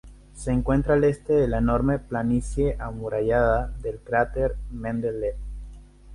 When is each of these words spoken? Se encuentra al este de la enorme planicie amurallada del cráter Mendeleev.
Se 0.33 0.51
encuentra 0.51 0.95
al 0.95 1.03
este 1.03 1.33
de 1.33 1.47
la 1.47 1.59
enorme 1.59 1.99
planicie 1.99 2.75
amurallada 2.79 3.67
del 3.83 3.99
cráter 3.99 4.55
Mendeleev. 4.71 5.35